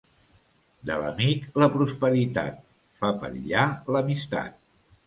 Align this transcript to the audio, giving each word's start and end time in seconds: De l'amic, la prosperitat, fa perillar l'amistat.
De 0.89 0.95
l'amic, 1.01 1.45
la 1.65 1.69
prosperitat, 1.75 2.59
fa 3.03 3.13
perillar 3.23 3.71
l'amistat. 3.97 4.63